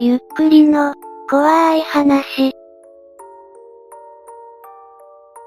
[0.00, 0.92] ゆっくりの、
[1.30, 2.52] 怖い話。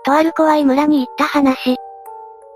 [0.06, 1.76] とある怖い村に行った話。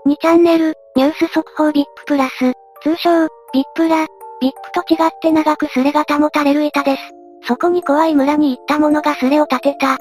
[0.06, 4.06] 2チャンネル、ニュース速報ビッププラス、通称、ビップラ、
[4.40, 7.02] ビップと違って長くスレが保たれる板です。
[7.46, 9.98] そこに怖い村に行った者がスレを立てた。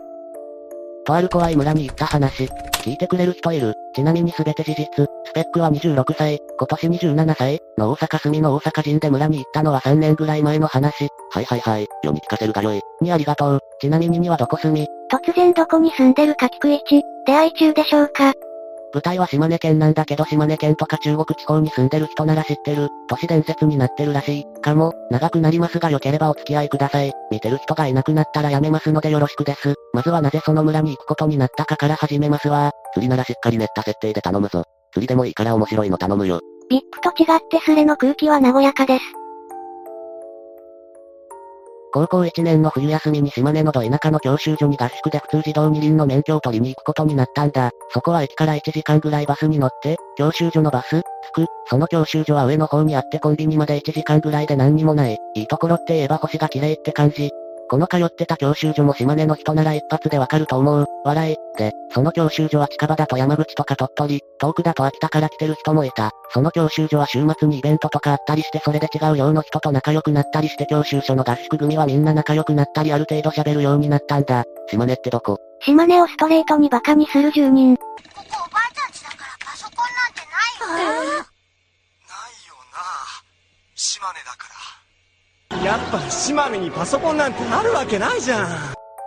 [1.05, 2.49] とある怖い村に行った話。
[2.83, 3.75] 聞いてくれる人いる。
[3.93, 5.07] ちなみにすべて事実。
[5.25, 11.09] スペックは26歳、今年27歳、の大阪住の大阪人で村に行ったのは3年ぐらい前の話。
[11.31, 12.81] はいはいはい、世に聞かせるがよい。
[13.01, 13.59] にありがとう。
[13.79, 14.87] ちなみににはどこ住み？
[15.11, 18.33] 突然どこに住んでるか聞く位置、出会い中でしょうか？
[18.93, 24.45] 舞台は島根県なんだけど島根県とか中国地方に住んでる人なら知ってる、都市伝説になってるらしい。
[24.61, 27.13] かも、長くなりますが良ければお付き合いください。
[27.31, 29.75] 見てる人がいなくなったらやめますのでよろしくです。
[29.93, 32.71] まずはなぜその村に行くことになったかから始めますわ。
[32.93, 34.63] 釣りならしっかり練った設定で頼むぞ。
[34.93, 36.41] 釣りでもいいから面白いの頼むよ。
[36.69, 39.20] VIP と違ってスレの空気は和やかです。
[41.93, 47.71] 高校1年の冬休みに島根のど田舎の教習所に合宿で普通自動二輪の免許を取りに行くことになったんだ。
[47.89, 51.01] そこは駅から1時間ぐらいバスに乗って、教習所のバス、
[51.33, 51.45] 着く。
[51.65, 55.17] その教習所は上の方にあってコンビニまで1時間ぐらいで何にもない。
[55.35, 57.29] いいところって言えば星が綺麗って感じ。
[57.71, 60.85] この通ってた教習所も島根の人なら一発でわかると思う。
[61.05, 61.37] 笑い。
[61.57, 66.11] で、その教習所は近場だと山口とか鳥取、遠くだと秋田から来てる人もいた。
[66.33, 74.43] その教習所は週末にイベントとかあったりしてそれで違う寮の人と仲良くなったりして教習所の合宿組はみんな仲良くなったりある程度喋るようになったんだ。
[74.69, 75.37] 島根ってどこ？
[75.61, 77.77] 島根をストレートにバカにする住人。
[77.77, 80.75] ここおばあちゃんちだからパソコンなんてないよ。
[80.75, 81.23] ないよ
[82.73, 82.83] な
[83.75, 84.80] 島根だから。
[85.63, 88.47] やっぱ島根にパソコンなんてあるわけないじゃん。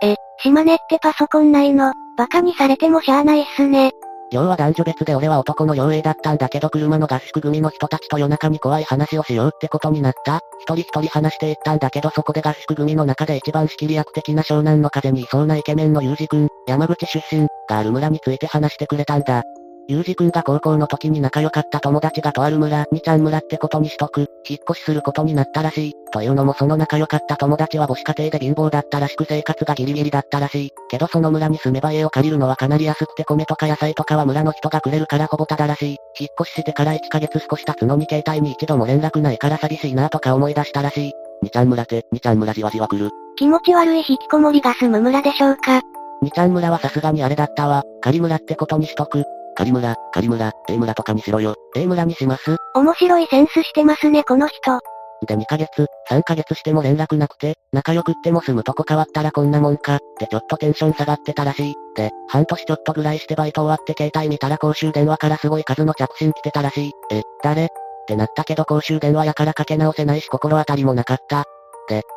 [0.01, 1.91] え、島根ってパソコンないの？
[2.17, 3.91] バカにされてもしゃあないっすね。
[4.31, 10.39] 寮は男女別で俺は男の傭兵だったんだけど車の合宿組の人たちと夜中に怖い話をしようってことになった。
[10.61, 19.43] 一人一人話していったんだけどそこで合宿組の中で一番仕切り役的な湘南の風にいそうなイケメンのユージ君、山口出身、がある村について話してくれたんだ。
[19.87, 25.93] ゆうじくんが高校の時に仲良かった友達がとある村、にちゃん村ってことにしとく、引っ越しすることになったらしい。
[26.11, 30.71] というのもその仲良かった友達は母子家庭で貧乏だったらしく生活がギリギリだったらしい。
[30.89, 35.97] けどその村に住めば家を借りるのはかなり安くて米とか野菜とかは村の人がくれるからほぼただらしい。
[36.19, 41.13] 引っ越ししてから1ヶ月少し経つのに携帯に一度も連絡ないから寂しいなとか思い出したらしい。
[41.43, 43.11] にちゃん村って、にちゃん村じわじわ来る。
[43.37, 45.81] 気持ち悪い引きこもりが住む村でしょうか？
[46.21, 47.83] にちゃん村はさすがにあれだったわ。
[48.01, 49.25] 仮村ってことにしとく。
[49.55, 51.55] 仮村、仮村、A 村とかにしろよ。
[51.75, 54.79] A 村にします面白いセンスしてますねこの人。
[55.25, 61.73] で2ヶ月、3ヶ月しても連絡なくて、仲良くっても住むとこ変わったらこんなもんか、ってちょっとテンション下がってたらしい。
[61.95, 66.91] で、半年ちょっとぐらいしてバイト終わって携帯見たら公衆電話からすごい数の着信来てたらしい。
[67.11, 67.65] え、誰？
[67.65, 67.67] っ
[68.07, 71.45] てなったけど公衆電話やからかけ直せないし心当たりもなかった。、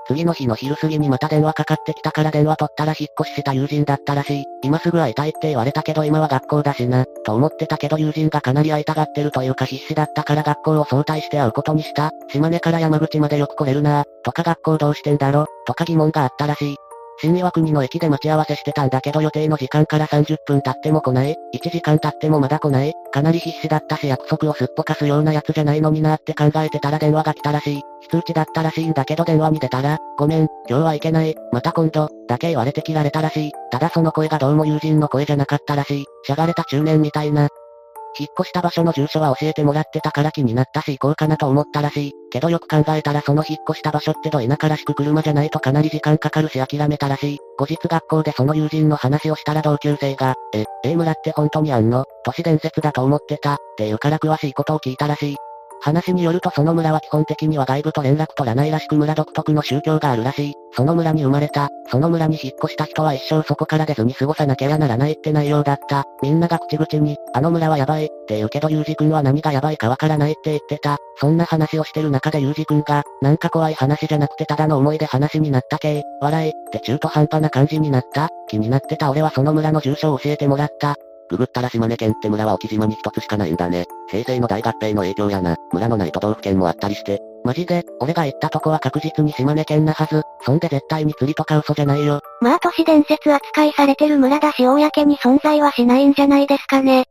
[0.07, 4.45] 次の日の昼過ぎにまた電話かかってきたから電話取ったら引っ越しした友人だったらしい。
[4.63, 12.11] 今すぐ会いたいって言われたけど今は学校だしな、と思ってたけど友人がかなり会いたがってるというか必死だったから学校を早退して会うことにした。
[12.31, 16.77] 島根から山口までよく来れるなとか学校どうしてんだろとか疑問があったらしい。
[17.21, 21.37] 新岩国の駅で待ち合わせしてたんだけど予定の時間から30分経っても来ない。
[21.55, 22.93] 1時間経ってもまだ来ない。
[23.13, 27.83] かなり必死だったし約束をすっぽかすようなやつじゃないのになって考えてたら電話が来たらしい。
[28.03, 33.53] 非通知だったらしいんだけど電話に出たら、ごめん、今日はいけない、また今度、だけ言われて切られたらしい。
[33.71, 36.05] ただその声がどうも友人の声じゃなかったらしい。
[36.25, 37.49] しゃがれた中年みたいな。
[38.19, 42.13] 引っ越した場所の住所は教えてもらってたから気になったし行こうかなと思ったらしい。
[42.31, 47.39] けどよく考えたらその引っ越した場所ってど田舎らしく車じゃないとかなり時間かかるし諦めたらしい。
[47.59, 52.05] 後日学校でその友人の話をしたら同級生が、え、A 村って本当にあんの？
[52.25, 55.37] 都市伝説だと思ってた、っていうから詳しいことを聞いたらしい。
[55.81, 60.55] 話によるとその村は基本的には外部と連絡取らないらしく村独特の宗教があるらしい。
[60.73, 66.05] その村に生まれた、その村に引っ越した人は一生そこから出ずに過ごさなきゃならないって内容だった。
[66.23, 70.99] みんなが口々に、あの村はやばい、って言うけどユージ君は何がやばいかわからないって言ってた。
[71.17, 78.29] そんな話をしてる中でユージ君が、なんか怖い話じゃなくてただの思い出話になった系、笑い、って中途半端な感じになった。
[78.49, 80.97] 気になってた俺はその村の住所を教えてもらった。
[81.29, 83.85] ググったら島根県って村は隠岐島に一つしかないんだね。
[84.11, 85.57] 平成の大合併の影響やな。
[85.73, 87.21] 村のない都道府県もあったりして。
[87.45, 90.23] マジで、俺が行ったとこは確実に島根県なはず。
[90.43, 92.21] そんで絶対に釣りとか嘘じゃないよ。
[92.41, 97.05] まあ都市伝説扱いされてる村だし公に存在はしないんじゃないですかね。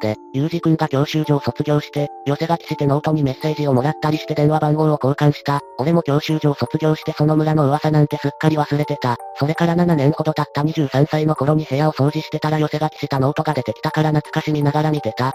[0.00, 5.60] で、ゆうじくんが教習所卒業して、寄せ書きしてノートにメッセージをもらったりして電話番号を交換した。
[5.78, 9.16] 俺も教習所卒業してその村の噂なんてすっかり忘れてた。
[9.38, 15.32] それから7年ほど経った23歳の頃に部屋を掃除してたら寄せ書きしたノートが出てきたから懐かしみながら見てた。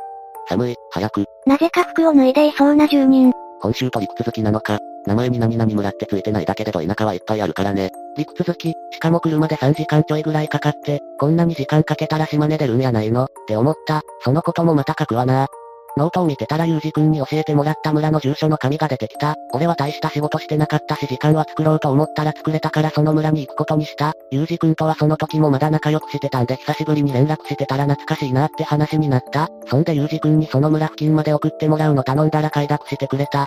[0.47, 1.25] 寒い、早く。
[1.45, 3.31] なぜか服を脱いでいそうな住人。
[3.61, 4.79] 本州と陸続きなのか。
[5.05, 7.91] 名前に何々村ってついてないだけでど田舎はいっぱいあるからね。
[8.17, 13.25] 陸続き、しかも車で3時間ちょいぐらいかかって、こんなに時間かけたら島根出るんやないの？
[13.25, 14.01] って思った。
[14.21, 15.47] そのこともまた書くわな。
[15.95, 19.35] ノートを見てたらゆうじくんに教えてもらった村の住所の紙が出てきた。
[19.53, 24.13] 俺は大した仕事してなかったし時間は作ろうと思ったら作れたからその村に行くことにした。
[24.31, 29.49] ゆうじくんとはその時もまだ仲良くしてたんで久しぶりに連絡してたら懐かしいなって話になった。
[29.67, 33.45] そんでゆうじくんにその村付近まで送ってもらうの頼んだら快諾してくれた。、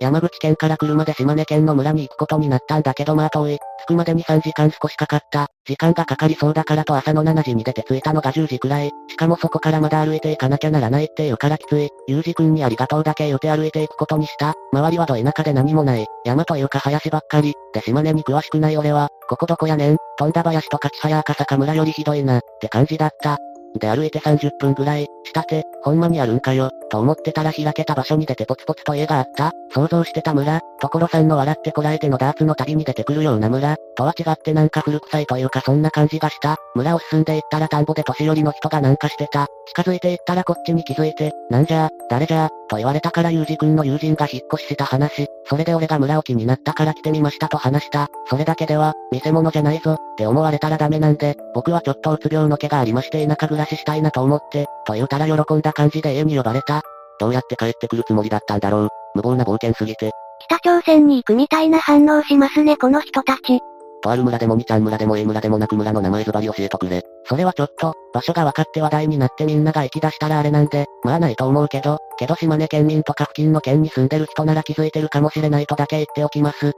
[0.00, 3.58] 山口県から車で島根県の村に行くことになったんだけどまあ遠い。
[3.82, 5.48] 着くまでに3時間少しかかった。
[5.66, 8.90] 時間がかかりそうだからと朝の7時に出て着いたのが10時くらい。
[9.08, 11.88] しかもそこからまだ歩いていかなきゃならないっていうからきつい。
[12.06, 14.54] ゆうじくんにありがとうだけ言うて歩いていくことにした。
[14.72, 16.06] 周りはど田舎で何もない。
[16.24, 17.54] 山というか林ばっかり。
[17.72, 23.38] で島根に詳しくない俺は、ここどこやねん富田林とか千早赤坂村よりひどいな、って感じだった。
[23.78, 29.52] で歩いて30分ぐらい、したて、ほんまにあるんかよ、と思ってたら開けた場所に出てポツポツと家があった。
[29.72, 36.56] 想像してた村、所さんの笑ってこらえてのダーツの旅に出てくるような村、とは違ってなんか古臭いというかそんな感じがした。
[36.76, 39.48] 村を進んでいったら田んぼで年寄りの人がなんかしてた。
[39.66, 45.26] 近づいていったらこっちに気づいて、なんじゃ、誰じゃ、と言われたからゆうじくんの友人が引っ越しした話。
[45.46, 48.06] それで俺が村を気になったから来てみましたと話した。
[48.30, 56.82] それだけでは、見せ物じゃないぞ、って思われたらダメなんで、僕はちょっとうつ病の毛がありまして田舎暮らししたいなと思って、と言うたら喜んだ感じで家に呼ばれた。
[57.18, 58.88] どうやって帰ってくるつもりだったんだろう。
[59.16, 60.12] 無謀な冒険すぎて。
[60.40, 63.60] 北朝鮮に行くみたいな反応しますねこの人たち。
[64.00, 67.02] とある村でもにちゃん村でも A 村でもなく村の名前ズバリ教えとくれ。
[67.24, 76.72] それはちょっと、場所が分かって話題になってみんなが行き出したらあれなんで、まあないと思うけど、けど島根県民とか付近の県に住んでる人なら気づいてるかもしれないとだけ言っておきます。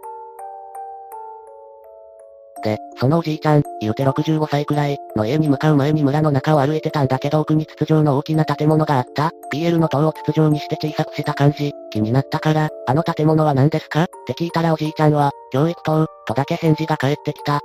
[2.63, 9.31] で、そのおじいちゃん、言うて65歳くらい、の家に向かう前に村の中を歩いてたんだけど奥に筒状の大きな建物があった。
[9.53, 14.05] PL の塔を筒状にして小さくした感じ、気になったから、あの建物は何ですか？
[14.05, 17.61] って聞いたらおじいちゃんは、教育塔、とだけ返事が返ってきた。、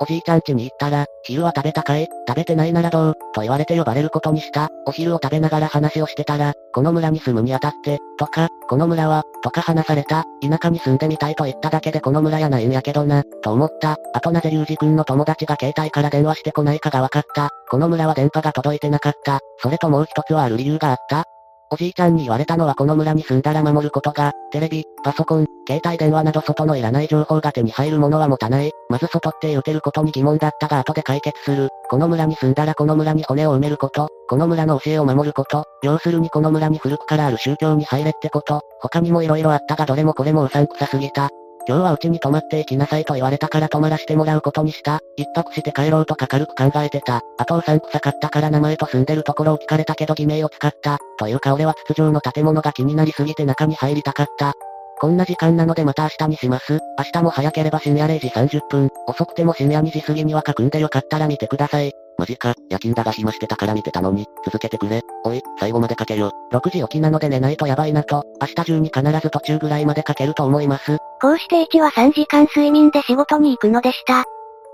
[0.00, 4.68] おじいちゃん家に行ったら、昼は食べたかい食べてないならどうと言われて呼ばれることにした。
[4.86, 10.24] お昼を食べながら話をしてたら、この村に住むにあたって、とか、この村は、とか話された。
[10.40, 13.96] 田舎に住んでみたいと言っただけでこの村やないんやけどな、と思った。
[14.14, 17.50] あとなぜゆうじくんの友達が携帯から電話してこないかがわかった。
[17.70, 19.40] この村は電波が届いてなかった。
[19.58, 21.24] それともう一つはある理由があった。
[21.70, 28.72] おじいちゃんに言われたのはこの村に住んだら守ることが、テレビ、パソコン、携帯電話など外のいらない情報が手に入るものは持たない。
[28.88, 31.68] まず外って言うてることに疑問だったが後で解決する。
[31.90, 41.28] この村に住んだらこの村に骨を埋めること、この村の教えを守ること、要するにこの村に古くからある宗教に入れってこと、他にも色々あったがどれもこれもうさんくさすぎた。
[41.68, 45.00] 今日はうちに泊まっていきなさいと言われたから泊まらせてもらうことにした。
[45.16, 47.20] 一泊して帰ろうとか軽く考えてた。
[47.36, 50.96] あとうさんくさかったから名前と住んでるところを聞かれたけど偽名を使った。
[51.18, 54.54] というか俺は筒状の建物が気になりすぎて中に入りたかった。
[54.98, 56.80] こんな時間なのでまた明日にします。
[56.96, 61.92] 明日も早ければ深夜0時30分、遅くても深夜2時過ぎには書くんでよかったら見てください。
[62.18, 65.02] マジか、夜勤だが暇してたから見てたのに、続けてくれ。
[65.24, 66.32] おい、最後まで書けよ。
[66.52, 70.98] 6時起きなので寝ないとやばいなと、明日中に必ず途中ぐらいまで書けると思います。
[71.22, 74.24] こうして1は3時間睡眠で仕事に行くのでした。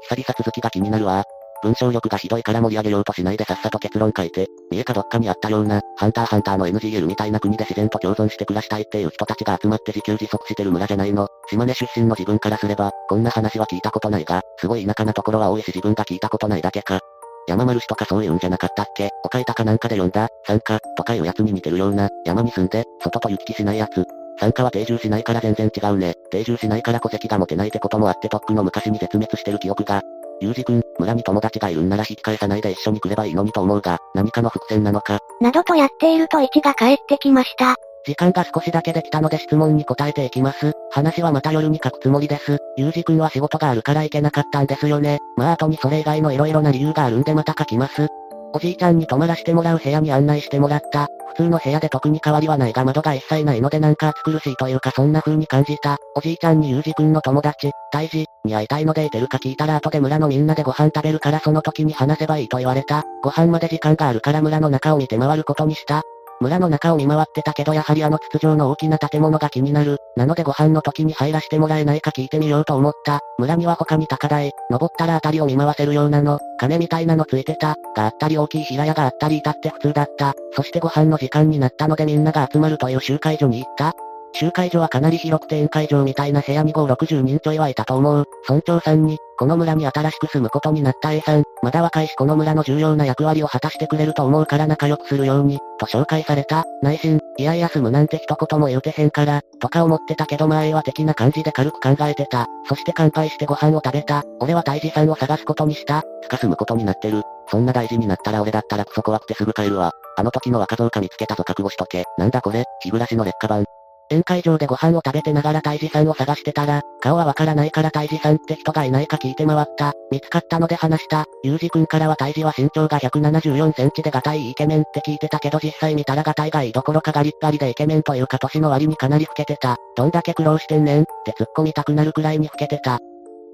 [0.08, 1.24] 久々続きが気になるわ。
[1.62, 11.28] 文章力がひどいから盛り上げようとしないでさっさと結論書いて、家かどっかにあったような、ハンターハンターの NGL みたいな国で自然と共存して暮らしたいっていう人たちが集まって自給自足してる村じゃないの。
[11.48, 17.00] 島根出身の自分からすれば、こんな話は聞いたことないが、すごい田舎なところは多いし自分が聞いたことないだけか。
[17.46, 19.10] 山丸氏とかそういうんじゃなかったっけ？
[19.24, 24.04] 岡板かなんかで読んだ、参加、とかいうやつに似てるような、山に住んで、外と行き来しないやつ。
[24.40, 26.14] 参加は定住しないから全然違うね。
[26.30, 30.02] 定住しないから戸籍が持てないってこともあってとっくの昔に絶滅してる記憶が。
[30.40, 35.20] ゆうじくん、村に友達がいるんなら引き返さないで一緒に来ればいいのにと思うが、何かの伏線なのか。
[35.40, 37.76] などとやっていると1が帰ってきました。
[38.06, 40.72] 時間が少しだけできたので質問に答えていきます。
[40.90, 42.58] 話はまた夜に書くつもりです。
[42.76, 45.20] ゆうじくんは仕事があるから行けなかったんですよね。
[45.36, 48.08] まあ後にそれ以外の色々な理由があるんでまた書きます。
[48.52, 51.08] おじいちゃんに泊まらせてもらう部屋に案内してもらった。
[51.30, 55.96] 普通の部屋で特に変わりはないが窓が一切ないのでなんか暑苦しいというかそんな風に感じた。
[56.14, 63.02] おじいちゃんにゆうじくんの友達、大治、に会いたいのでいてるか聞いたら後で村のみんなでご飯食べるからその時に話せばいいと言われた。
[63.24, 66.02] ご飯まで時間があるから村の中を見て回ることにした。
[66.40, 69.98] 村の中を見回ってたけどやはりあの筒状の大きな建物が気になる。
[70.16, 73.20] なのでご飯の時に入らしてもらえないか聞いてみようと思った。
[73.38, 80.34] 村には他に高台、登ったら辺りを見回せるようなの、金みたいなのついてた、があったり大きい平屋があったりいたって普通だった。
[80.52, 83.94] そしてご飯の時間になったのでみんなが集まるという集会所に行った。
[84.34, 88.24] 集会所はかなり広くて宴会場みたいな部屋に5、60人ちょいはいたと思う。
[88.48, 96.64] 村長さんに、この村に新しく住むことになった A さん、まだ若いしこの村の重要な役割を果たしてくれると思うから仲良くするように、と紹介された。
[96.82, 102.46] 内心、いやいや住むなんて一言も言うてへんから、とか思ってたけど前は的な感じで軽く考えてた。
[102.68, 104.24] そして乾杯してご飯を食べた。
[104.40, 106.02] 俺は大事さんを探すことにした。
[106.22, 107.22] つか住むことになってる。
[107.48, 109.92] そんな大事になったら俺だったらクソ怖くてすぐ帰るわ。
[110.16, 112.04] あの時の若造か見つけたぞ覚悟しとけ。
[112.18, 113.64] なんだこれ、日暮らしの劣化版。
[114.10, 119.92] 宴会場でご飯を食べてながら大治さんを探してたら、顔はわからないから大治さんって人がいないか聞いて回った。
[120.10, 121.24] 見つかったので話した。
[121.42, 129.76] ゆうじくんからは大治は身長が174センチでガタイイケメンって聞いてたけど実際見たらガタイがいいどころかガリッガリでイケメンというか年の割にかなり老けてた。
[129.96, 132.98] どんだけ苦労してんねんって突っ込みたくなるくらいに老けてた。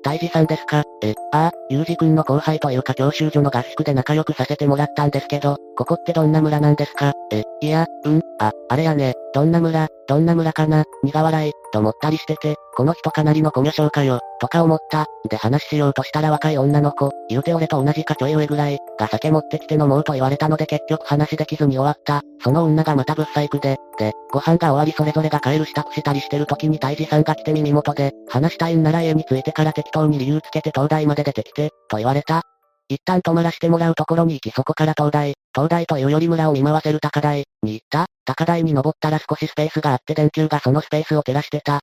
[0.03, 0.83] 大治さんですか？
[1.03, 7.13] え、ああ、ゆうじくんの後輩というか教習所の合宿で仲良くさせてもらったんですけど、ここってどんな村なんですか？
[7.31, 15.07] え、いや、うん、あ、あれやね、どんな村、どんな村かな、苦笑い、と思ったりしてて、この人かなりのコミュ障かよ、とか思った。
[15.29, 22.23] で話しようとしたら若い女の子、言うて俺と同じかちょい上ぐらい、が酒持ってきて飲もうと言われたので結局話できずに終わった。
[22.43, 32.43] その女がまたブッサイクで、で、ご飯が終わりそれぞれが帰る支度したりしてる時に大治さんが来て耳元で、話したいんなら家に着いてから適当に理由つけて東大まで出てきて、と言われた。
[32.91, 38.07] 一旦泊まらしてもらうところに行きそこから東大、東大というより村を見回せる高台、に行った。
[38.25, 41.81] 高台に登ったら少しスペースがあって電球がそのスペースを照らしてた。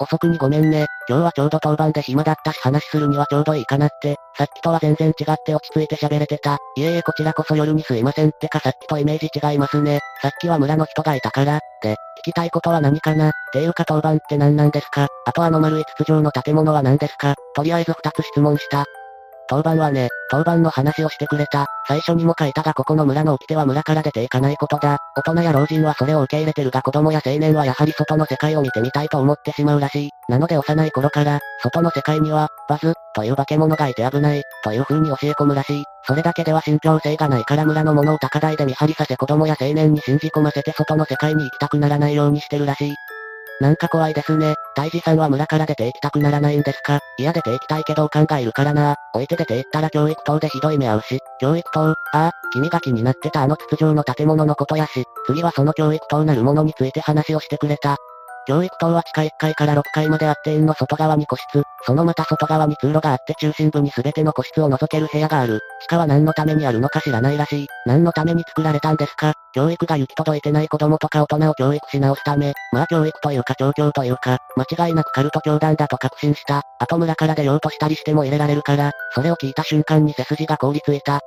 [0.00, 0.86] 遅くにごめんね。
[1.06, 4.16] 今日はちょうど当番で暇だったし話するにはちょうどいいかなって。
[4.38, 6.56] さっきとは全然違って落ち着いて喋れてた。
[6.76, 10.00] いえいえこちらこそ夜にすいませんってかさっきとイメージ違いますね。
[10.22, 11.60] さっきは村の人がいたから。
[11.82, 18.86] で、聞きたいことは何かなっていうか当番って何なんですかあとあの丸い筒状の建物は何ですかとりあえず二つ質問した。
[19.48, 21.66] 当番はね、当番の話をしてくれた。
[21.86, 24.98] 最初にも書いたがここの村の掟は村から出ていかないことだ。
[25.16, 30.10] 大人や老人はそれを受け入れてるが子供や青年はやはり外の世界を見てみたいと思ってしまうらしい。
[30.28, 35.84] なので幼い頃から、外の世界には、バズ、という化け物がいて危ない、という風に教え込むらしい。
[36.06, 42.94] それだけでは信憑性がないから村のものを高台で見張りさせ子供や青年に信じ込ませて外の世界に行きたくならないようにしてるらしい。
[43.60, 44.54] なんか怖いですね。
[44.76, 47.00] 大治さんは村から出て行きたくならないんですか？
[47.18, 48.94] いや出て行きたいけどおかんがいるからな。
[49.14, 51.18] 置いて出て行ったら教育等でひどい目合うし。
[51.40, 55.04] 教育等ああ、君が気になってたあの筒状の建物のことやし。
[55.26, 57.96] 次はその教育等なるものについて話をしてくれた。
[58.46, 65.60] 教育棟は地下1階から6階まであって園の外側に個室、そのまた外側に通路があって中心部に全ての個室を除ける部屋がある。
[65.82, 67.66] 地下は何のためにあるのか知らないらしい。
[67.84, 69.34] 何のために作られたんですか？
[69.54, 76.62] 教育が行き届いてない子供とか大人を教育し直すため、まあ教育というか調教というか、間違いなくカルト教団だと確信した。
[76.78, 81.20] 後村から出ようとしたりしても入れられるから、それを聞いた瞬間に背筋が凍りついた。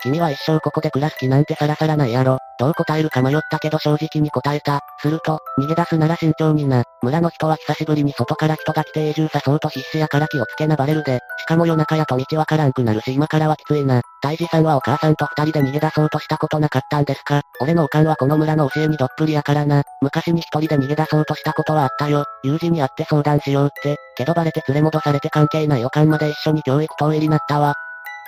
[0.00, 2.38] 君は一生ここで暮らす気なんてさらさらないやろ。
[2.58, 4.80] どう答えるか迷ったけど正直に答えた。
[5.00, 6.84] すると、逃げ出すなら慎重にな。
[7.02, 11.18] 村の人は久しぶりに外から人が来て永住さそうと必死やから気をつけなバレるで。
[11.38, 14.02] しかも夜中やと道わからんくなるし今からはきついな。
[14.20, 17.42] 大治さんはお母さんと二人で逃げ出そうとしたことなかったんですか？
[17.60, 19.84] 俺のおかんはこの村の教えにどっぷりやからな。
[20.00, 22.24] 昔に一人で逃げ出そうとしたことはあったよ。
[22.42, 23.96] 友人に会って相談しようって。
[24.16, 27.74] けどバレて連れ戻されて関係ないおかんまで一緒に教育等入りなったわ。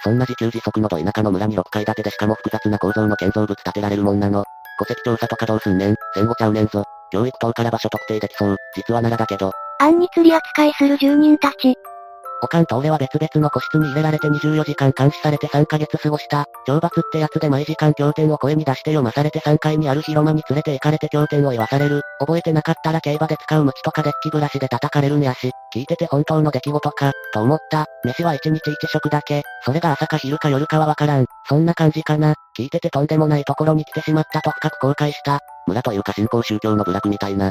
[0.05, 4.45] そんな自給自足のど田舎の村に6階建てでしかも複雑な構造の建造物建てられるもんなの。
[4.79, 5.97] 戸籍調査とかどうすんねん？
[6.15, 6.85] 戦後ちゃうねんぞ。
[7.13, 8.57] 教育等から場所特定できそう。
[8.77, 9.51] 実は奈良だけど。
[9.81, 11.75] 暗に釣り扱いする住人たち。
[12.43, 16.47] おかんと俺は別々の個室に入れられて24時間監視されて3ヶ月過ごした。
[16.67, 22.03] 懲罰ってやつで毎時間経典を声に出して読まされて3階にある広間に連れて行かれて経典を言わされる。
[22.19, 27.87] 覚えてなかったら競馬で使う鞭とかデッキブラシで叩かれるんやし、聞いてて本当の出来事か、と思った。
[28.05, 29.43] 飯は1日1食だけ。
[29.65, 31.27] それが朝か昼か夜かはわからん。
[31.49, 32.35] そんな感じかな。
[32.57, 35.41] 聞いててとんでもないところに来てしまったと深く後悔した。
[35.67, 37.51] 村というか新興宗教の部落みたいな。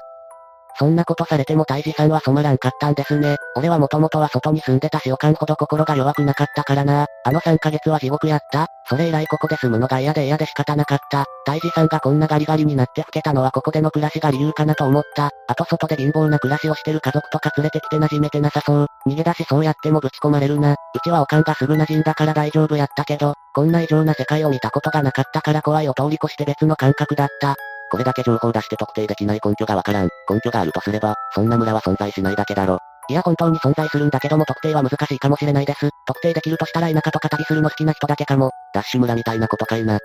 [0.79, 3.36] そんなことされても大治さんは染まらんかったんですね。
[3.57, 7.05] 俺はもともとは外に住んでたしおかんほど心が弱くなかったからな。
[7.25, 11.25] あの3ヶ月は地獄やったそれ以来ここで住むのが嫌で嫌で仕方なかった。
[11.45, 15.31] 大治さんがこんなガリガリになって老けたのはここでの暮らしが理由かなと思った。
[15.50, 18.88] あと外で貧乏な暮らしをしてる家族とか連れてきて馴染めてなさそう。
[19.05, 20.74] 逃げ出しそうやってもぶち込まれるな。
[20.74, 27.57] うちはおかんがすぐ馴染んだから大丈夫やったけど、こんな異常な世界を見たことがなかったから怖いを通り越して別の感覚だった。
[27.91, 30.10] これだけ情報出して特定できない根拠がわからん。
[30.29, 32.79] 根拠があるとすれば、そんな村は存在しないだけだろ。
[33.10, 35.89] いや本当に存在するんだけども特定は難しいかもしれないです。
[36.05, 38.51] 特定できるとしたら田舎とか旅するの好きな人だけかも。
[38.74, 40.00] ダッシュ村みたいなことかいな。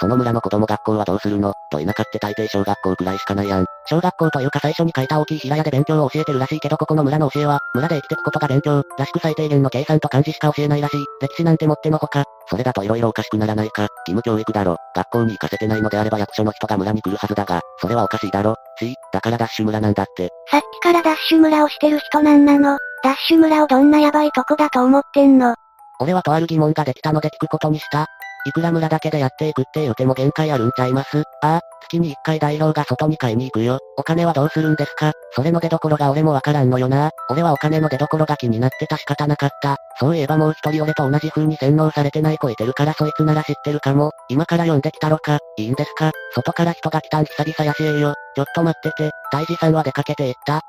[0.00, 1.52] その村の子供学校はどうするの？
[1.70, 3.66] と田舎って大抵小学校くらいしかないやん。
[3.86, 11.04] 小学校というか最初に書いた大きい平屋で勉強を教えてるらしいけどここの村の教えは、村で生きてくことが勉強、らしく最低限の計算と漢字しか教えないらしい。
[11.20, 12.24] 歴史なんてもってのほか。
[12.48, 13.82] それだと色々おかしくならないか。
[13.82, 14.76] 義務教育だろ。
[14.96, 18.54] 学校に行かせてないのであれば役所の人が村に来るはずだが、それはおかしいだろ。
[18.78, 20.30] し、だからダッシュ村なんだって。
[20.50, 22.78] さっきからダッシュ村をしてる人なんなの。
[23.04, 25.54] ダッシュ村をどんなヤバいとこだと思ってんの？
[26.00, 28.06] 俺はとある疑問ができたので聞くことにした。
[28.46, 31.24] いくら村だけでやっていくって言うても限界あるんちゃいます？
[31.42, 33.78] ああ、月に一回大老が外に買いに行くよ。
[33.96, 35.12] お金はどうするんですか？
[35.32, 37.10] それの出所が俺もわからんのよな。
[37.28, 39.76] 俺はお金の出所が気になってた仕方なかった。
[39.98, 44.12] そういえばもう一人俺と同じ風に洗脳されてない子いてるからそいつなら知ってるかも。
[44.28, 45.38] 今から呼んできたろか？
[45.58, 46.12] いいんですか？
[46.34, 48.14] 外から人が来たん久々やしえよ。
[48.34, 50.62] ちょっと待ってて、大治さんは出かけていった。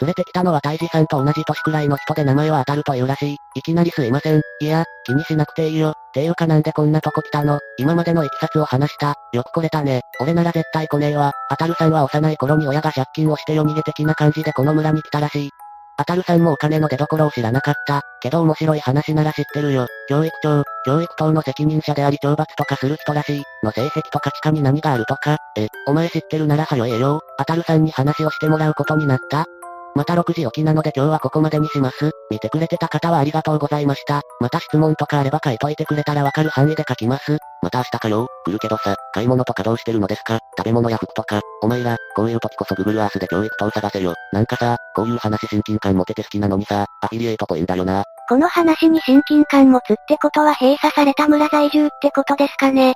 [0.00, 3.36] 連れてきたのは大治さんと同じ年くらいの人で名前は当たるというらしい。
[3.54, 4.40] いきなりすいません。
[4.60, 5.94] いや、気にしなくていいよ。
[6.12, 9.14] ていうかなんでこんなとこ来たの今までのいきさつを話した。
[9.32, 10.00] よく来れたね。
[10.20, 11.32] 俺なら絶対来ねえわ。
[11.50, 15.50] 当たるさんは幼い頃に親が借金をして夜逃げ的な感じでこの村に来たらしい。
[15.98, 18.02] 当たるさんもお金の出所を知らなかった。
[18.20, 19.86] けど面白い話なら知ってるよ。
[20.08, 23.42] 教育長、教育等の責任者であり懲罰とかする人らしい。
[23.62, 25.36] の性癖とか地下に何があるとか。
[25.56, 27.20] え、お前知ってるならはよえよ。
[27.38, 29.46] 当たるさんに話をしてもらうことになった。
[29.94, 32.10] また6時起きなので今日はここまでにします。
[32.30, 34.22] 見てくれてた方はありがとうございました。
[34.40, 37.38] また質問とかあれば書いといてくれたらわかる範囲で書きます。
[37.62, 38.26] また明日かよ。
[38.44, 40.38] 来るけどさ、買い物とかどうしてるのですか？
[40.56, 41.40] 食べ物や服とか。
[41.62, 44.14] お前ら、こういう時こそ Google Earth で教育等探せよ。
[44.32, 48.04] なんかさ、こういう話親近感持てて好きなのにさ、アフィリエイトといいんだよな。
[48.28, 52.94] この話に親近感持つってことは閉鎖された村在住ってことですかね。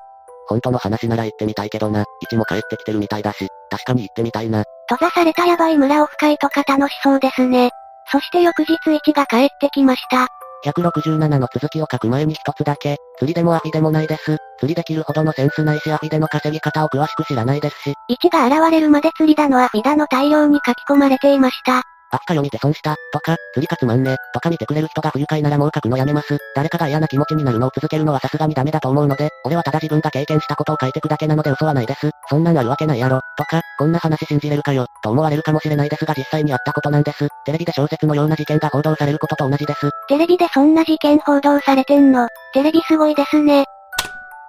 [0.49, 2.05] 本当の話なら行ってみたいけどな。
[2.21, 4.65] 一も帰ってきてるみたいだし、確かに行ってみたいな。
[4.89, 7.71] 閉ざされたヤバい村オフ会とか楽しそうですね。
[8.11, 10.29] そして翌日1が帰ってきました。
[10.65, 14.39] 167の続きを書く前に一つだけ、釣りでもアフィでもないです。
[14.59, 21.83] 釣りできるほどのセンスないしアフィでの稼ぎ方を詳しく知らないですし、1が現れるまで釣りだのアフィだの大量に書き込まれていました。
[22.13, 26.39] アフカ読みて損した、とか、釣りかつまんね、とか見てくれる人が不愉快ならもう書くのやめます。
[26.55, 32.11] 誰かが嫌な気持ちになるのを続けるのはさすがにダメだと思うので、俺はただ自分が経験したことを書いてくだけなので嘘はないです。
[32.29, 37.29] そんなんあるわけないやろ、とか、こんな話信じれるかよ、と思われるかもしれないですが実際にあったことなんです。
[37.45, 39.91] テレビで小説のような事件が報道されることと同じです。
[40.09, 42.29] テレビでそんな事件報道されてんの。
[42.53, 43.65] テレビすごいですね。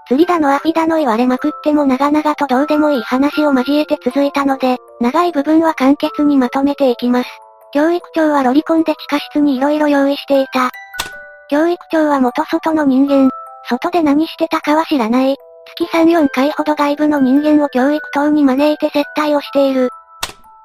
[0.08, 7.30] 釣りだのアフィだの言われまくっても長々とどうでもいい話を交えて続いたので、長い部分は簡潔にまとめていきます。
[7.78, 10.72] 教育長はロリコンで地下室に色々用意していた。
[11.48, 13.30] 教育長は元外の人間。
[13.70, 15.36] 外で何してたかは知らない。
[15.78, 19.92] 月3、4回ほど外部の人間を教育等に招いて接待をしている。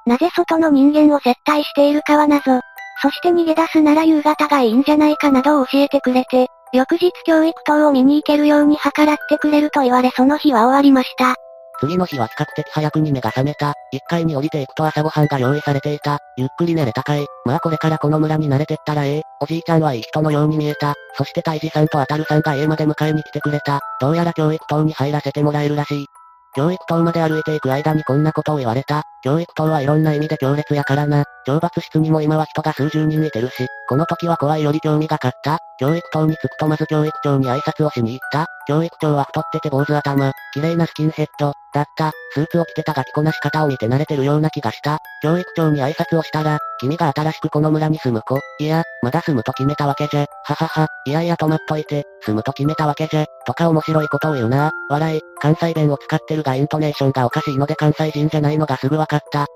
[0.07, 2.59] なぜ外の人間を接待しているかは謎。
[3.03, 11.35] そして逃げ出すなら夕方がいいんじゃないかなどを教えてくれて、翌日教育等を見に行けるように計らってくれると言われその日は終わりました。
[11.83, 13.73] 次の日は比較的早くに目が覚めた。
[13.93, 16.19] 1階に降りていくと朝ごはんが用意されていた。
[16.37, 17.25] ゆっくり寝れたかい。
[17.43, 19.21] まあこれからこの村に慣れてったらええ。
[19.41, 20.93] おじいちゃんはいい人のように見えた。
[21.17, 23.81] そして大治さんとあたるさんが家まで迎えに来てくれた。
[23.99, 26.05] どうやら教育棟に入らせてもらえるらしい。
[26.55, 29.03] 教育棟まで歩いていく間にこんなことを言われた。
[29.21, 31.25] 教育棟はいろんな意味で強烈やからな。
[31.47, 35.59] 懲罰室にも今は人が数十人いてるし、この時は怖いより興味が勝った。
[35.79, 38.47] 教育棟に着くとまず教育長に挨拶をしに行った。
[38.67, 42.11] 教育長は太ってて坊主頭、綺麗なスキンヘッド、だった。
[42.33, 44.99] スーツを着てたが着こなし方を見て慣れてるような気がした。
[45.21, 48.39] 教育長に挨拶をしたら、君が新しくこの村に住む子。
[48.59, 50.25] いや、まだ住むと決めたわけじゃ。
[50.45, 53.25] ははは、いやいや止まっといて、住むと決めたわけじゃ。
[53.45, 54.71] とか面白いことを言うな。
[54.89, 59.47] 笑い、関西弁を使ってるがイントネーションがおかしいので関西人じゃないのがすぐわかった。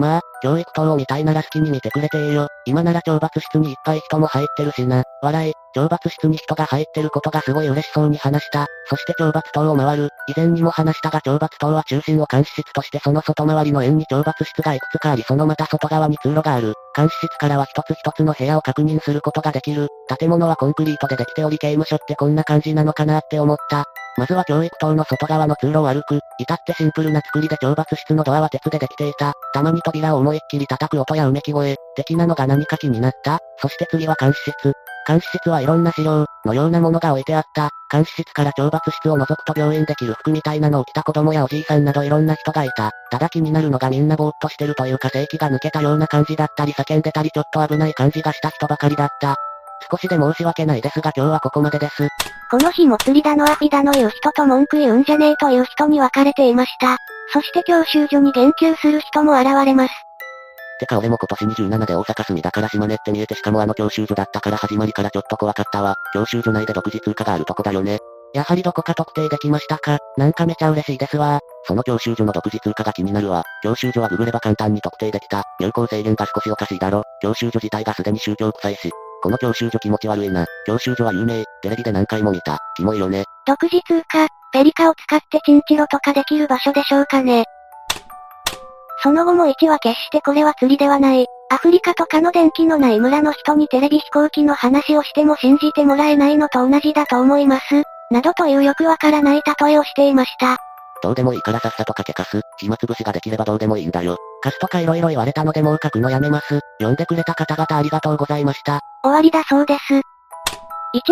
[0.00, 2.48] まあ、教育等を見たいなら好きに見てくれていいよ。
[2.66, 5.04] 今なら懲罰室にいっぱい人も入ってるしな。
[5.22, 8.66] 笑い、懲罰室に人が入ってることがすごい嬉しそうに話した。
[8.88, 10.08] そして懲罰棟を回る。
[10.28, 16.74] 以前にも話したが懲罰棟は中心を監視室としてその外回りの円に懲罰室がいくつかありそのまた外側に通路がある。
[16.96, 19.88] 監視室からは一つ一つの部屋を確認することができる。
[20.18, 23.84] 建物はコンクリートでできており刑務所ってこんな感じなのかなって思った。
[24.16, 26.20] まずは教育棟の外側の通路を歩く。
[26.38, 29.34] 至ってシンプルな作りで懲罰室のドアは鉄でできていた。
[29.54, 33.38] たまに扉を思いっきり叩く音やうめき声、的なのが何か気になった？
[33.58, 34.72] そして次は監視室。
[35.06, 37.70] 監視室はいろんな資料、のようなものが置いてあった。
[37.90, 42.90] 監視室から懲罰室を覗くと病院できる服みたいなのを着た子供やおじいさんなどいろんな人がいた。
[43.10, 49.36] ただ気になるのがみんなぼーっとしてるというか正気が抜けたような感じだったり叫んでたりちょっと危ない感じがした人ばかりだった。
[49.90, 52.08] 少しで申し訳ないですが今日はここまでです。
[52.50, 56.96] この日も釣りだのアフィだの言う人と文句言うんじゃねえという人に分かれていました。
[57.32, 59.94] そして教習所に言及する人も現れます。
[60.80, 65.94] てか俺も今年27で大阪住みだから島根って見えてしかもあの教習所だったから始まりからちょっと怖かったわ。
[66.12, 67.98] 教習所内で独自通貨があるとこだよね。
[68.34, 69.98] やはりどこか特定できましたか？
[70.16, 71.38] なんかめちゃ嬉しいですわ。
[71.68, 73.44] その教習所の独自通貨が気になるわ。
[73.62, 75.44] 教習所はググれば簡単に特定できた。
[75.60, 77.04] 入校制限が少しおかしいだろ。
[77.22, 78.90] 教習所自体がすでに宗教臭いし。
[79.24, 80.44] この教習所気持ち悪いな。
[80.66, 81.46] 教習所は有名。
[81.62, 82.58] テレビで何回も見た。
[82.76, 83.24] キモいよね。
[83.46, 87.46] 独自通貨、ペリカを使ってチンチロとかできる場所でしょうかね。
[89.02, 91.24] その後も1は決してこれは釣りではない。
[91.50, 97.82] アフリカとかの電気のない村の人にテレビ飛行機の話をしても信じてもらえないのと同じだと思います。
[98.10, 100.58] などというよくわからない例えをしていました。
[101.02, 102.42] どうでもいいからさっさとかけかす。
[102.58, 104.18] 暇つぶしができればどうでもいいんだよ。
[104.44, 106.60] カスとか色々言われたのでもう書くのやめます。
[106.78, 108.80] 読んでくれた方々ありがとうございました。
[109.02, 109.94] 終わりだそうです。
[109.94, 110.02] 1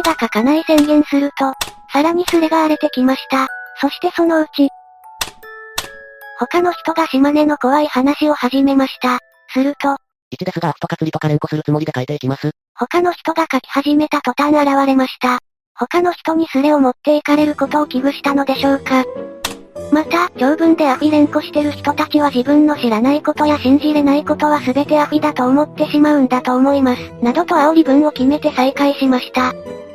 [0.04, 1.54] が書かない宣言すると、
[1.90, 3.48] さらにスレが荒れてきました。
[3.80, 4.68] そしてそのうち、
[6.40, 9.18] 他の人が島根の怖い話を始めました。
[9.48, 9.96] すると、
[10.38, 12.50] 1ですがアフとか釣りとか連呼するつもりで書いていきます。
[12.74, 15.38] 他の人が書き始めた途端現れました。
[15.74, 19.04] 他の人にスレを持っていかれることを危惧したのでしょうか。
[19.92, 27.12] また、長文でアフィ連呼してる人たちは自分の知らないことや信じれないことは全てアフィだと思ってしまうんだと思います。
[27.20, 29.52] などと煽り文を決めて再開しました。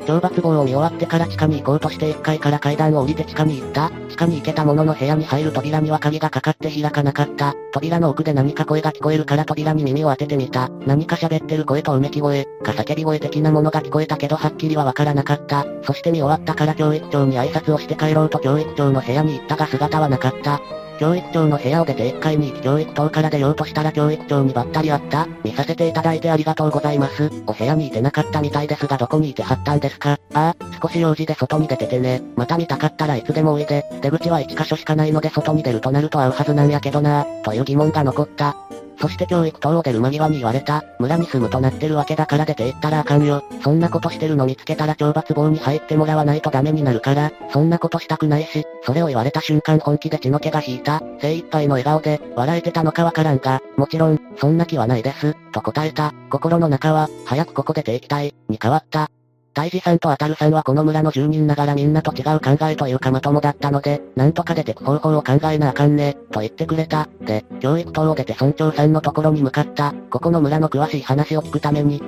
[0.08, 3.91] 懲罰棒を見終わってから地下に行こうとして1階から階段を降りて地下に行った。
[4.08, 7.54] 地下に行けたものの部屋に入る扉には鍵がかかって開かなかった。
[7.74, 10.70] 扉の奥で何か声が聞こえるから扉に耳を当ててみた。
[10.86, 15.65] 何か喋ってる声とうめき声、か叫び声的なものが聞こえたけどはっきりはわからなかった。
[15.84, 20.62] そして見終わったから教育長に挨拶をして帰ろうと教育長の部屋に行ったが姿はなかった。
[20.99, 25.27] 教育長の部屋を出て1階に行き教育棟から出ようとしたら教育長にばったり会った。
[25.43, 27.31] 見させていただいてありがとうございます。
[27.45, 30.19] お部屋にいてなかったみたいですがどこにいてはったんですか？
[30.33, 32.21] ああ、少し用事で外に出ててね。
[32.36, 33.86] また見たかったらいつでもおいで。
[34.01, 38.55] 出口は1箇所しかないので外に出るとなると会うはずなんやけどなという疑問が残った。
[38.99, 40.83] そして教育等を出る間際に言われた。
[40.99, 43.43] 村に住むとなってるわけだから出て行ったらあかんよ。
[43.63, 51.01] そんなことしてるの見つけたら懲罰棒に入ってもらわないとダメになるから、そんなことしたくないし、それを言われた瞬間本気で血の気が引いた。
[51.21, 56.13] 精一杯の笑顔で、笑えてたのかわからんが、もちろん、そんな気はないです、と答えた。
[56.29, 59.10] 心の中は、早くここ出て行きたい、に変わった。
[59.58, 67.10] 大治さんとアタルさんはこの村の住人ながらみんなと違う考えというかまともだったので、なんとか出てく方法を考えなあかんね、と言ってくれた。
[67.22, 69.96] で、教育等を出て村長さんのところに向かった。
[70.12, 72.04] ここの村の詳しい話を聞くために、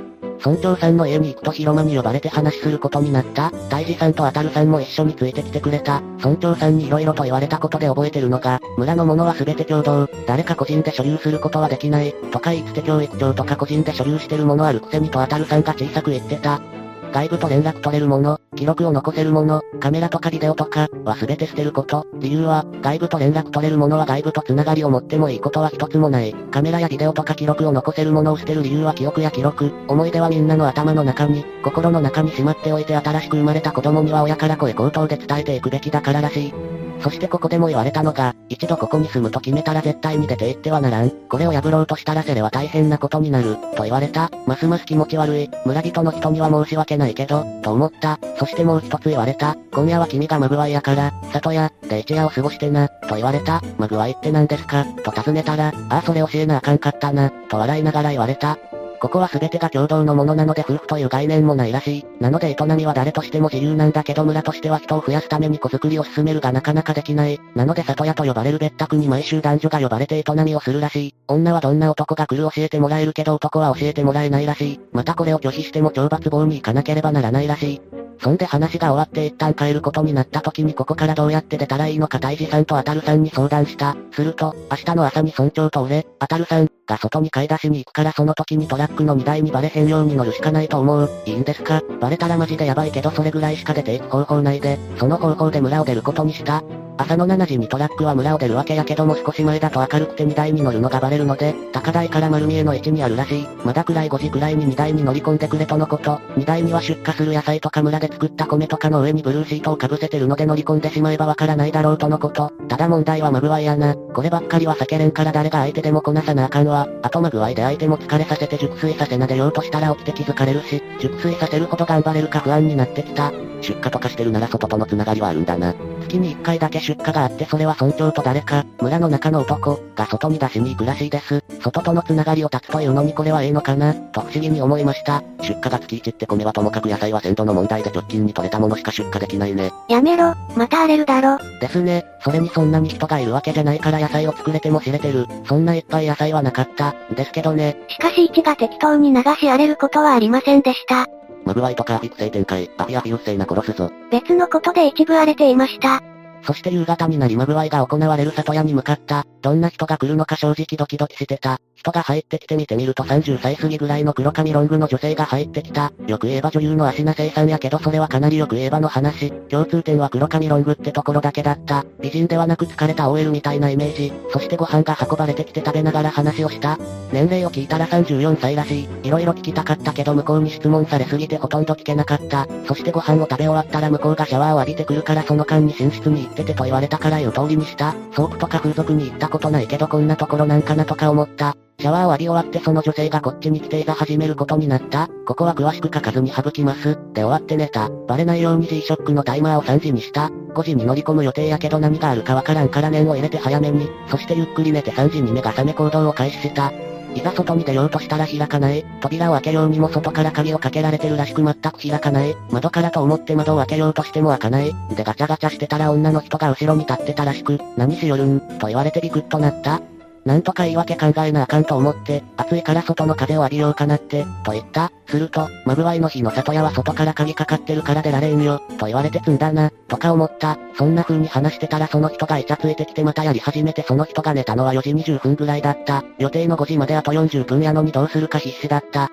[0.46, 3.52] 村長さんの家に行くと広間に呼ばれて話することになった。
[3.68, 6.02] 大治さんとアタルさんも一緒についてきてくれた。
[6.20, 16.62] 村長さんに色々と言われたことで覚えてるのが、村のものは全て共同、誰か個人で所有することはできない、とか言って教育長とか個人で所有してるものあるくせにとアタルさんが小さく言ってた。
[17.12, 22.08] 外部と連絡取れるもの、記録を残せるもの、カメラとかビデオとか、は全て捨てること。
[22.16, 26.34] 理由は、外部と連絡取れるものは外部と繋がりを持ってもいいことは一つもない。
[26.52, 29.72] カメラやビデオとか記録を残せるものを捨てる理由は記憶や記録。
[29.88, 36.54] 思い出はみんなの頭の中に、心の中にしまっておいて新しく生まれた子供には親から声口頭で伝えていくべきだかららしい。
[37.02, 41.10] そしてここでも言われたのが、一度ここに住むと決めたら絶対に出て行ってはならん。
[41.10, 44.30] これを破ろうとしたらセレは大変なことになる、と言われた。
[44.46, 45.50] ますます気持ち悪い。
[45.66, 48.20] 村人の人には申し訳ないけど、と思った。
[48.40, 49.58] そしてもう一つ言われた。
[49.72, 53.62] 今夜は君がマグワイやから、里屋、で一夜を過ごしてな、と言われた。
[53.78, 54.86] マグワイって何ですか？
[55.04, 58.58] と尋ねたら、ああそれ教えなあかんかったな、と笑いながら言われた。
[59.00, 62.06] ここは全てが共同のものなので夫婦という概念もないらしい。
[62.20, 67.40] なので営みは誰としても自由なんだけど村としては人を増やすために子作りを進めるがなかなかできない。
[67.56, 71.16] なので里屋と呼ばれる別宅に毎週男女が呼ばれて営みをするらしい。
[71.28, 74.80] 女はどんな男が来る教えてもらえるけど男は教えてもらえないらしい。
[74.92, 77.82] またこれを拒否しても懲罰棒に行かなければならないらしい。
[78.22, 83.96] そんで話が終わって一旦帰ることになった時にここからどうやって出たらいいのか大治さんとアタルさんに相談した。
[84.12, 91.10] すると、明日の朝に村長と俺、アタルさん、が外に買い出しに行くからその時にトラックの荷台にバレへんように乗るしかないと思う。
[91.26, 91.84] いいんですか？
[92.02, 96.64] バレたらマジでやばいけどそれぐらいしか出ていく方法ないで、その方法で村を出ることにした。
[97.00, 103.48] 朝の7時にトラックは村を出るわけやけども少し前だと明るくて荷台に乗るのがバレるので、高台から丸見えの位置にあるらしい。
[103.64, 106.20] まだ暗い5時くらいに荷台に乗り込んでくれとのこと。
[106.36, 112.52] 荷台には出荷する野菜とか村で作った米とかの上にブルーシートをかぶせてるので乗り込んでしまえばわからないだろうとのこと。
[112.68, 113.96] ただ問題はマグワイやな。
[113.96, 116.90] こればっかりは避けれんから誰が相手でもこなさなあかんわ。
[117.02, 123.32] あとマグワイで相手も疲れさせて熟睡させなでようとしたら起きて気づかれるし、熟睡させるほど頑張れるか不安になってきた。
[123.62, 125.74] 出荷とかしてるなら外との繋がりはあるんだな。
[126.02, 131.44] 月に1回だけ出荷があってそれは村長と誰か、村の中の男、が外に出しに行くらしいです。
[131.62, 135.22] 外とのつながりを断つというのにこれはええのかな、と不思議に思いました。
[135.42, 139.72] 出荷が月1って米はともかく野菜は鮮度の問題で直近に取れたものしか出荷できないね。
[139.88, 141.38] やめろ、また荒れるだろ。
[141.60, 142.06] ですね。
[142.24, 145.28] それにそんなに人がいるわけじゃないから野菜を作れても知れてる。
[145.46, 146.96] そんないっぱい野菜はなかった。
[147.16, 147.78] ですけどね。
[147.88, 151.08] しかし1が適当に流し荒れることはありませんでした。
[151.46, 153.92] マグワイとかアフィク性展開、アフィアフィウス性な殺すぞ。
[154.12, 156.02] 別のことで一部荒れていました。
[156.44, 159.26] そして夕方になりマグワイが行われる里屋に向かった。
[159.42, 161.60] どんな人が来るのか正直ドキドキしてた。
[161.80, 165.92] 人が入ってきてみてみると30歳過ぎぐらいの黒髪ロングの女性が入ってきた。
[166.08, 169.32] よく言えば女優の芦名生さんやけどそれはかなりよく言えばの話。
[169.50, 171.86] 共通点は黒髪ロングってところだけだった。
[172.00, 174.14] 美人ではなく疲れた OL みたいなイメージ。
[174.32, 176.78] そしてご飯が運ばれてきて食べながら話をした。
[177.12, 178.88] 年齢を聞いたら34歳らしい。
[179.04, 182.48] 色々聞きたかったけど向こうに質問されすぎてほとんど聞けなかった。
[182.68, 187.96] そしてご飯を食べ終わったら向こうがシャワーを浴びてくるからその間に寝室に行っててと言われたからから言う通りにした。
[188.14, 191.58] ソープとか風俗に行ったことないけどこんなところなんかなとか思った。
[191.80, 195.08] シャワーを浴び終わってその女性がこっちに来ていざ始めることになった。
[195.26, 197.00] ここは詳しく書かずに省きます。
[197.14, 197.90] で終わって寝た。
[198.06, 200.28] バレないように G-SHOCK のタイマーを3時にした。
[200.28, 203.88] 5時に乗り込む予定やけど何があるかわからんから念を入れて早めに。
[204.10, 206.74] そしてゆっくり寝て3時に目が覚め行動を開始した。
[207.16, 208.84] いざ外に出ようとしたら開かない。
[209.00, 212.36] 扉を開けようにも外から鍵をかけられてるらしく全く開かない。
[212.52, 214.74] 窓からと思って窓を開けようとしても開かない。
[214.98, 218.42] でガチャガチャしてたら女の人が後ろに立ってたらしく、何しよるん？
[218.60, 219.82] と言われてビクッとなった。
[220.30, 224.92] なんとか言い訳考えなあかんと思って、暑いから外の風を浴びようかなって、と言った。
[225.08, 230.60] すると、マグワイの日の里屋は外から鍵かかってるから出られんよ、と言われて積んだな、とか思った。
[230.78, 236.04] そんな風に話してたらその人がイチャついてきてまたやり始めてその人が寝たのは4時20分ぐらいだった。
[236.20, 239.10] 予定の5時まであと40分やのにどうするか必死だった。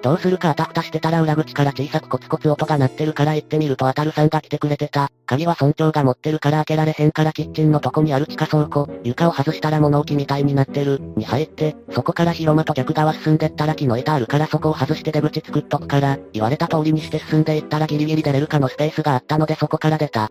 [0.00, 5.10] どうするかあたふたしてたら裏口から小さくコツコツ音が鳴ってるから行ってみるとあたるさんが来てくれてた。
[5.26, 20.30] 鍵は村長が持ってるから開けられへんからキッチンのとこにある地下倉庫、床を外したら物置みたいになってる、に入って、そこから広間と逆側進んでったら木の板あるからそこを外して出口作っとくから、言われた通りにして進んでいったらギリギリ出れるかのスペースがあったのでそこから出た。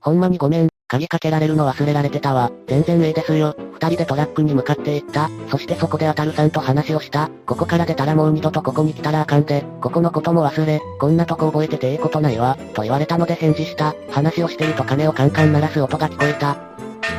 [0.00, 2.50] ほんまにごめん、鍵かけられるの忘れられてたわ。
[2.66, 3.54] 全然ええですよ。
[3.74, 5.28] 二人でトラックに向かって行った。
[5.50, 7.28] そしてそこであたるさんと話をした。
[7.46, 12.56] ここから出たらもう二度とここに来たらあかんで、ここのことも忘れ、こんなとこ覚えててええことないわ。
[12.72, 13.94] と言われたので返事した。
[14.10, 16.67] 話をしていると鐘をカンカン鳴らす音が聞こえた。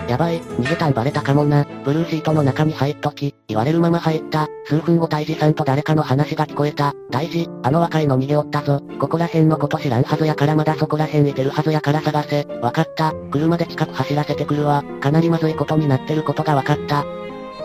[0.09, 1.67] やばい、逃げたんバレたかもな。
[1.85, 4.47] ブルーシートの中に入っとき、言われるまま入った。
[4.65, 6.95] 数分後大事さんと誰かの話が聞こえた。
[7.11, 8.81] 大事、あの若いの逃げおったぞ。
[8.99, 12.47] ここら辺のこと知らんはずやからまだそこら辺いてるはずやから探せ。
[12.59, 13.13] わかった。
[13.29, 14.83] 車で近く走らせてくるわ。
[14.99, 17.05] かなりまずいことになってることがわかった。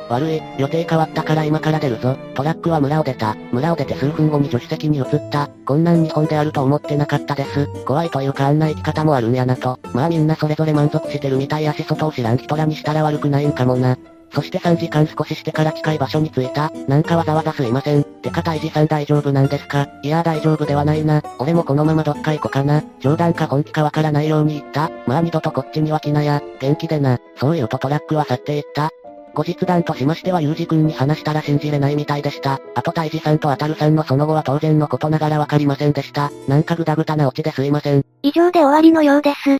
[0.09, 2.17] 悪い、予定変わったから今から出るぞ。
[2.35, 3.35] トラックは村を出た。
[3.53, 5.49] 村を出て数分後に助手席に移った。
[5.65, 7.67] こんなん日本であると思ってなかったです。
[7.85, 9.79] 怖いというかあんな生き方もあるんやなと。
[9.93, 13.97] まあみんなそれぞれ満足してるみたいやし外を知らん人らにしたら悪くないんかもな。
[14.33, 16.71] そして3時間少ししてから近い場所に着いた。
[16.89, 18.03] なんかわざわざすいません。
[18.03, 19.87] てか大治さん大丈夫なんですか？
[20.03, 21.23] いや大丈夫ではないな。
[21.39, 22.83] 俺もこのままどっか行こうかな。
[22.99, 24.91] 冗談か本気かわからないように言った。
[25.07, 26.43] まあ二度とこっちには来なや。
[26.61, 27.19] 元気でな。
[27.37, 28.91] そう言うとトラックは去っていった。
[29.35, 32.61] 後日談としましてはユージ君に話したら信じれないみたいでした。
[32.75, 36.31] あと大治さんとあたるさんのその後は当然のことながらわかりませんでした。
[36.49, 38.05] なんかぐだぐだなオチですいません。
[38.23, 39.59] 以上で終わりのようです。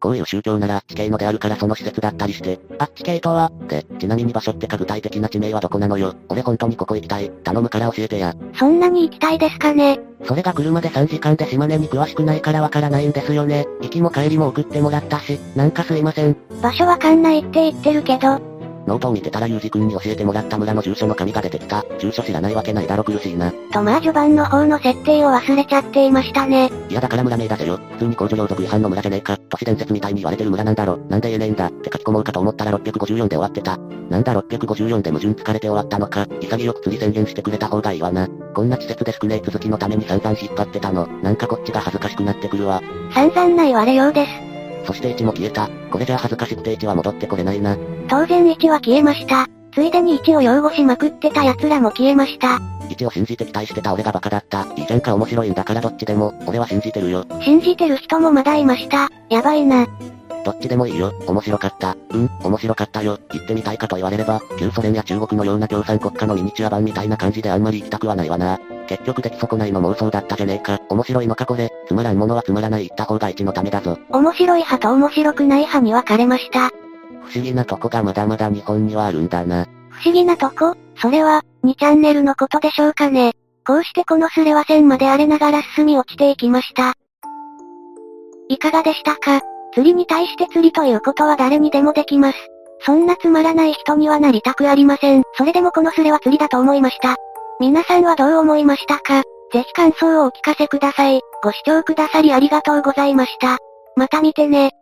[0.00, 2.58] こういう宗教ならあっち系のであるからその施設だったりして。
[2.78, 6.14] あっち系とは、で、ちなみに場所ってか具体的な地名はどこなのよ。
[6.30, 7.30] 俺本当にここ行きたい。
[7.44, 8.34] 頼むから教えてや。
[8.54, 10.00] そんなに行きたいですかね。
[10.24, 13.66] それが車で3時間で島根に詳しくないからわからないんですよね。
[13.82, 16.36] 行きも帰りも送ってもらったし、なんかすいません。
[16.62, 18.40] 場所わかんないって言ってるけど、
[18.86, 21.84] ノートを見てたらユージ君に教えてもらった村の住所の紙が出てきた。
[21.98, 23.52] 住所知らないわけないだろ苦しいな。
[23.72, 26.70] とまあ序盤の方の設定を忘れちゃっていましたね。
[26.88, 27.78] いやだから村名出せよ。
[27.92, 29.38] 普通に公序良俗違反の村じゃねえか。
[29.48, 30.98] 都市伝説みたいに言われてる村なんだろ。
[31.08, 33.78] なんで言えねえんだって書き込もうかと思ったら654で終わってた。
[33.78, 36.26] なんだ654で矛盾疲れて終わったのか。
[36.40, 38.28] 潔く釣り宣言してくれた方がいいわな。
[38.54, 41.06] こんな施設で少ねえ続きのために散々引っ張ってたの。
[41.22, 42.82] なんかこっちが恥ずかしくなってくるわ。
[43.14, 44.49] 散々な言われようです。
[44.84, 45.68] そして1も消えた。
[45.90, 47.76] これじゃあ恥ずかしくて1は戻ってこれないな。
[48.08, 49.46] 当然1は消えました。
[49.72, 52.58] ついでに1を擁護しまくってた奴らも消えました。
[52.88, 54.66] 1を信じて期待してた俺がバカだった。
[54.76, 57.24] いいじゃんか面白いんだからどっちでも、俺は信じてるよ。
[57.40, 59.08] 信じてる人もまだいました。
[59.28, 59.86] やばいな。
[60.44, 61.12] どっちでもいいよ。
[61.26, 61.96] 面白かった。
[62.10, 63.18] うん、面白かったよ。
[63.32, 68.58] 行ってみたいかと言われれば、旧ソ連や中国のような共産国家のミニチュア版みたいな感じであんまり行きたくはないわな。
[68.88, 70.80] 結局出来損ないの妄想だったじゃねえか。
[70.88, 71.70] 面白いのかこれ。
[71.86, 73.98] つまらんものはつまらない言った方が一のためだぞ。
[74.08, 76.70] 面白い派と面白くない派に分かれました。
[77.22, 79.66] 不思議なとこがまだまだ日本にはあるんだな。
[79.90, 80.76] 不思議なとこ？
[80.96, 83.34] それは、2チャンネルのことでしょうかね。
[83.66, 86.94] こうしてこのスレは線まで荒れながら進み落ちていきました。
[88.48, 89.40] いかがでしたか？
[89.74, 92.38] 釣りに対して釣りということは誰にでもできます。
[92.82, 95.22] そんなつまらない人にはなりたくありません。
[95.34, 97.16] それでもこのスレは釣りだと思いました。
[97.60, 99.22] 皆さんはどう思いましたか？
[99.52, 101.20] ぜひ感想をお聞かせください。
[101.42, 103.58] ご視聴くださりありがとうございました。
[103.96, 104.72] また見てね。